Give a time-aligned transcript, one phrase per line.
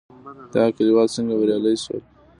[0.53, 2.01] دغه کليوال څنګه بريالي شول؟